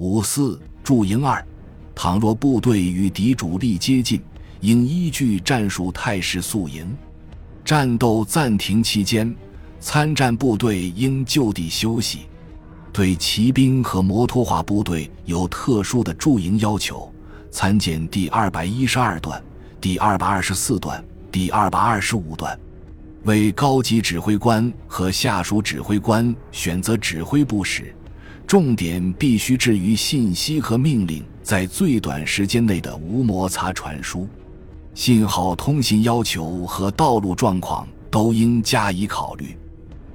[0.00, 1.44] 五四驻营二，
[1.94, 4.18] 倘若部队与敌主力接近，
[4.60, 6.96] 应依据战术态势宿营。
[7.62, 9.36] 战斗暂停期间，
[9.78, 12.20] 参战部队应就地休息。
[12.90, 17.12] 对骑兵和摩托化部队有特殊的驻营要求，
[17.50, 19.40] 参见第二百一十二段、
[19.82, 22.58] 第二百二十四段、第二百二十五段。
[23.24, 27.94] 为高级指挥官和下属指挥官选择指挥部时，
[28.50, 34.28] 重点必须置于信息和命令在最短时间内的无摩擦传输。
[34.92, 39.56] 信号通信要求和道路状况都应加以考虑。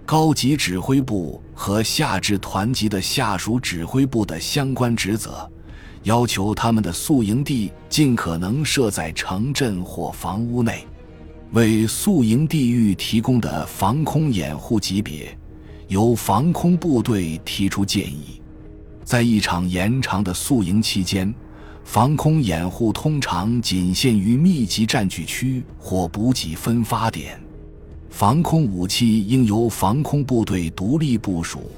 [0.06, 5.50] 高级指挥部和下至团级的下属指挥部的相关职责，
[6.04, 10.86] 要求他们的宿营地尽可能设在城镇或房屋内。
[11.54, 15.26] 为宿营地域提供的防空掩护级别，
[15.88, 18.42] 由防空部队提出建议。
[19.04, 21.34] 在一场延长的宿营期间。
[21.86, 27.40] 防空掩护通常仅限于密集占据区或补给分发点，
[28.10, 31.70] 防空武器应由防空部队独立部署，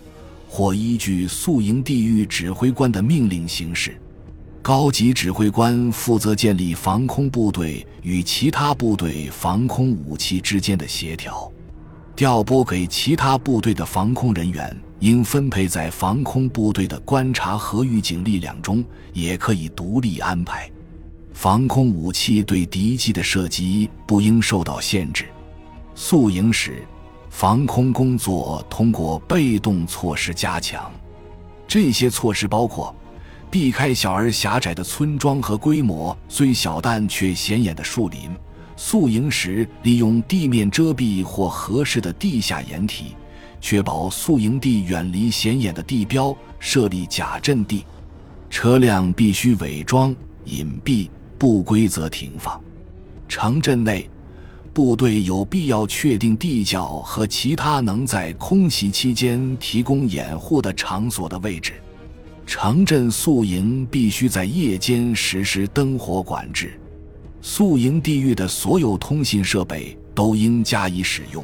[0.47, 3.99] 或依据宿营地域指挥官的命令行事。
[4.61, 11.51] 高级指挥官负责建立防空部队与其他部队防空武器之间的协调。
[12.17, 20.67] 调拨给其他部队的防空人员应分配在防空部队的观察和预警力量中，也可以独立安排。
[21.31, 25.25] 防空武器对敌机的射击不应受到限制。
[25.93, 26.83] 宿营时，
[27.29, 30.91] 防空工作通过被动措施加强。
[31.67, 32.95] 这些措施包括：
[33.51, 38.31] 避开小而狭窄的村庄和规模虽小但却显眼的树林。
[38.77, 43.15] 宿营时，利用地面遮蔽或合适的地下掩体，
[43.59, 47.83] 确保宿营地远离显眼的地标，设立假阵地。
[48.51, 52.61] 车辆必须伪装、隐蔽、不规则停放。
[53.27, 54.07] 城镇内，
[54.73, 61.73] 部队有必要确定地窖和其他能在空袭期间提供掩护的场所的位置。
[62.45, 66.79] 城镇宿营必须在夜间实施灯火管制。
[67.41, 71.43] 宿营地域的所有通信设备都应加以使用，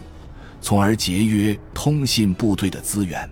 [0.60, 3.30] 从而节约通信部队的资源。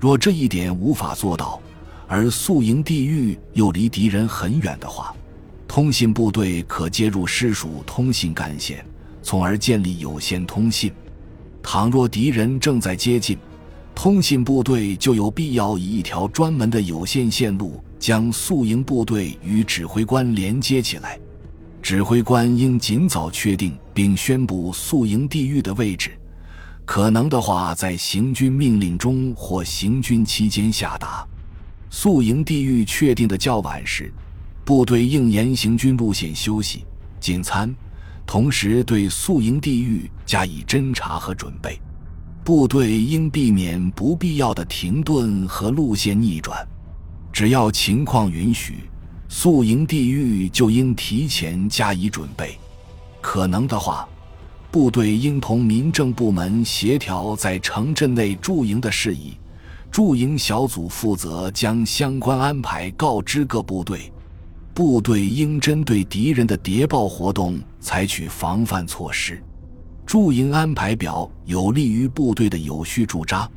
[0.00, 1.60] 若这一点无法做到，
[2.06, 5.14] 而宿营地域又离敌人很远的话，
[5.66, 8.84] 通信部队可接入师属通信干线，
[9.22, 10.92] 从而建立有线通信。
[11.62, 13.38] 倘若敌人正在接近，
[13.94, 21.18] 通信部队就有必要以一条专门的有线线路将宿营部队与指挥官连接起来。
[21.84, 26.18] 指挥官应尽早确定并宣布宿营地域的位置，
[26.86, 31.22] 可能的话，在行军命令中或行军期间下达。
[31.90, 34.10] 宿营地域确定的较晚时，
[34.64, 36.86] 部队应沿行军路线休息、
[37.20, 37.70] 进餐，
[38.26, 41.78] 同时对宿营地域加以侦察和准备。
[42.42, 46.66] 部队应避免不必要的停顿和路线逆转，
[47.30, 48.88] 只要情况允许。
[49.28, 52.58] 宿营地域就应提前加以准备，
[53.20, 54.08] 可能的话，
[54.70, 59.34] 部队应同民政部门协调在城镇内驻营的事宜。
[59.90, 64.12] 驻营小组负责将相关安排告知各部队，
[64.74, 69.42] 部队应针对敌人的谍报活动采取防范措施。
[70.04, 73.48] 驻营安排表有利于部队的有序驻扎，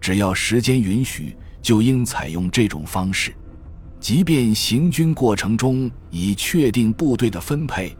[0.00, 3.34] 只要时间允许，就应采用这种方式。
[4.02, 7.96] 即便行军过程中已确定部队的分配，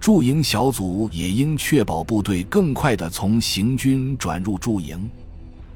[0.00, 5.08] 驻营小组也应确保部队更快地从行军转入驻营。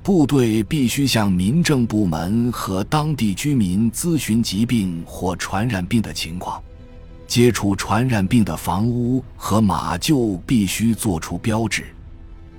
[0.02, 6.60] 部队必须向民政部门和当地居民咨询疾病或传染病的情况。
[7.28, 11.84] 接触传染病的房屋和马厩必须做出标志，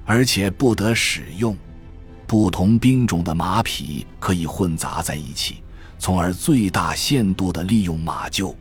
[0.05, 1.57] 而且不得使用
[2.25, 5.60] 不同兵种的马匹，可以混杂在一起。
[6.01, 8.55] 从而最大限度地利用马厩。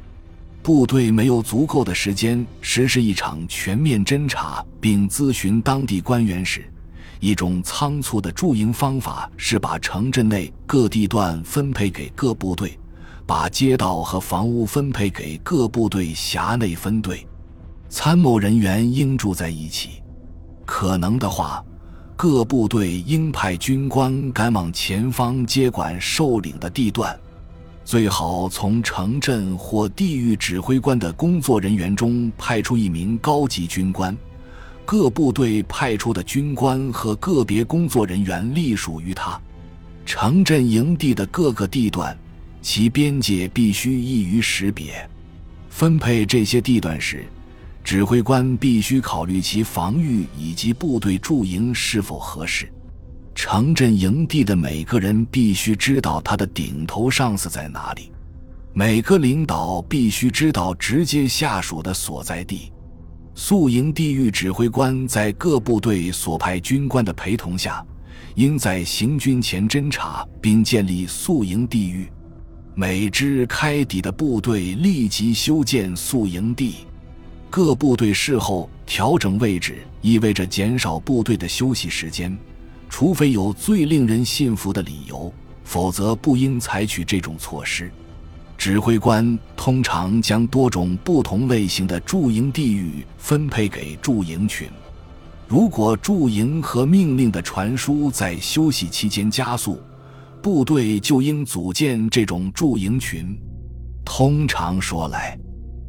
[0.63, 6.71] 部队没有足够的时间实施一场全面侦查并咨询当地官员时，
[7.19, 12.79] 一种仓促的驻营方法是把城镇内各地段分配给各部队，
[13.27, 17.27] 把街道和房屋分配给各部队辖内分队。
[17.89, 20.03] 参谋人员应住在一起。
[20.67, 21.65] 可能的话，
[22.17, 27.19] 各部队应派军官赶往前方接管受领的地段。
[27.91, 34.17] 最好从城镇或地域指挥官的工作人员中派出一名高级军官，
[34.85, 39.37] 各部队派出的军官和个别工作人员隶属于他。
[40.07, 42.17] 城镇营地的各个地段
[42.63, 45.05] 其边界必须易于识别。
[45.69, 47.25] 分配这些地段时，
[47.83, 52.73] 指挥官必须考虑其防御以及部队驻营是否合适。
[53.43, 58.13] 城镇营地的每个人必须知道他的顶头上司在哪里，
[58.75, 62.71] 每个领导必须知道直接下属的所在地。
[63.35, 67.83] 宿营地域指挥官在各部队所派军官的陪同下，
[68.35, 72.07] 应在行军前侦察并建立宿营地域。
[72.75, 76.75] 每支开抵的部队立即修建宿营地。
[77.49, 82.37] 各部队事后调整位置，意味着减少部队的休息时间。
[82.91, 85.33] 除非有最令人信服的理由，
[85.65, 87.91] 否则不应采取这种措施。
[88.59, 94.69] 指挥官通常将多种不同类型的驻营地域分配给驻营群。
[95.49, 99.81] 如果驻营和命令的传输在休息期间加速，
[100.43, 103.35] 部队就应组建这种驻营群。
[104.05, 105.39] 通常说来，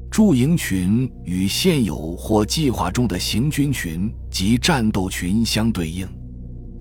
[0.09, 6.07] 驻营群与现有或计划中的行军群及战斗群相对应。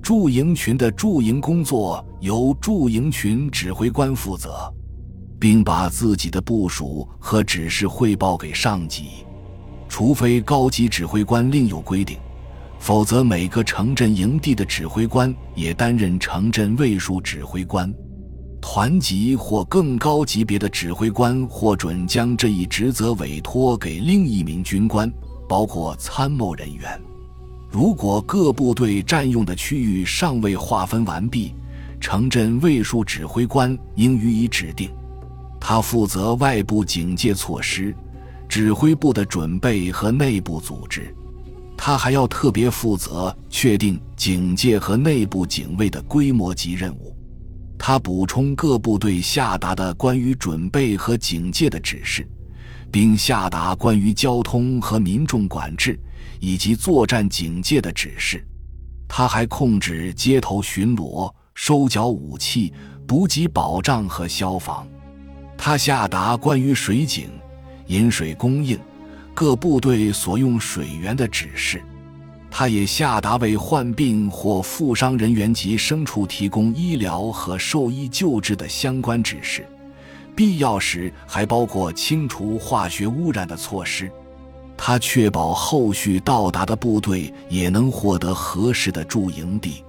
[0.03, 4.73] 驻营群的驻营工作由驻营群指挥官负责，
[5.39, 9.09] 并把自己的部署和指示汇报给上级，
[9.89, 12.19] 除非高级指挥官另有规定，
[12.79, 17.93] 否则每个城镇营地的指挥官也担任城镇卫戍指挥官。
[18.61, 25.11] 团级或更高级别的指挥官获准将这一职责委托给另一名军官，
[25.49, 27.01] 包括参谋人员。
[27.71, 31.55] 如果各部队占用的区域尚未划分完毕，
[32.01, 34.91] 城镇卫戍指挥官应予以指定。
[35.61, 37.95] 他负责外部警戒措施、
[38.49, 41.15] 指挥部的准备和内部组织。
[41.77, 47.17] 他还要特别负责确定警戒和内部警卫的规模及任务。
[47.79, 52.29] 他补充各部队下达的关于准备和警戒的指示，
[52.91, 55.99] 并下达关于交通和民众管制。
[56.39, 58.45] 以及作战警戒的指示，
[59.09, 62.73] 他还控制街头巡逻、收缴武器、
[63.07, 64.87] 补给保障和消防。
[65.59, 67.29] 他下达关于水井、
[67.89, 68.79] 饮水供应、
[69.35, 71.83] 各部队所用水源的指示。
[72.51, 79.65] 他也下达为患病或负伤人员及牲畜提供医疗和兽医救治的相关指示，
[80.35, 84.11] 必要时还包括清除化学污染的措施。
[84.83, 89.85] 他确保后续到达的部队也能获得合适的驻营地，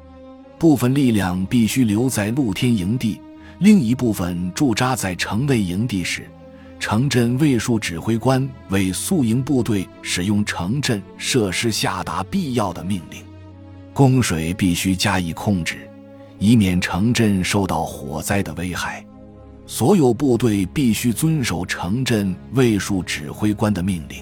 [0.59, 3.21] 部分力量必须留在露天营地，
[3.59, 6.29] 另一部分驻扎在城内营地时，
[6.77, 13.23] 城镇卫戍指挥官为宿营部队使用城镇设施下达必要的命令。
[13.93, 15.89] 供水必须加以控制，
[16.37, 19.05] 以免城镇受到火灾的危害。
[19.65, 24.21] 所有部队必须遵守城镇卫戍指挥官的命令。